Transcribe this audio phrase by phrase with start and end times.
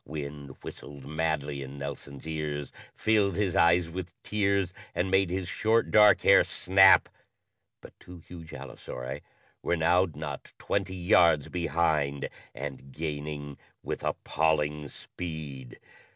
[0.07, 5.91] Wind whistled madly in Nelson's ears, filled his eyes with tears, and made his short,
[5.91, 7.07] dark hair snap,
[7.81, 9.21] but two huge allosauri
[9.61, 15.79] were now not twenty yards behind and _gaining with appalling speed!